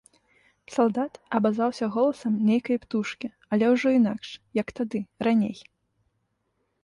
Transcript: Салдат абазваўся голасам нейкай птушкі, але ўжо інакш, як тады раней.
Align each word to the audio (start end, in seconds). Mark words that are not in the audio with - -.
Салдат 0.75 1.13
абазваўся 1.39 1.85
голасам 1.95 2.33
нейкай 2.47 2.77
птушкі, 2.87 3.27
але 3.55 3.65
ўжо 3.73 3.87
інакш, 3.99 4.29
як 4.61 4.67
тады 4.79 4.99
раней. 5.27 5.57